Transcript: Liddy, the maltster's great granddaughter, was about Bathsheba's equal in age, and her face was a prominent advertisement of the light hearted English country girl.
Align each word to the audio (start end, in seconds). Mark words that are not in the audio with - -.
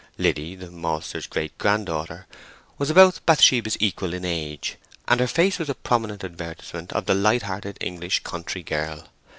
Liddy, 0.17 0.55
the 0.55 0.65
maltster's 0.71 1.27
great 1.27 1.55
granddaughter, 1.59 2.25
was 2.79 2.89
about 2.89 3.23
Bathsheba's 3.27 3.77
equal 3.79 4.15
in 4.15 4.25
age, 4.25 4.77
and 5.07 5.19
her 5.19 5.27
face 5.27 5.59
was 5.59 5.69
a 5.69 5.75
prominent 5.75 6.23
advertisement 6.23 6.91
of 6.93 7.05
the 7.05 7.13
light 7.13 7.43
hearted 7.43 7.77
English 7.79 8.21
country 8.23 8.63
girl. 8.63 9.07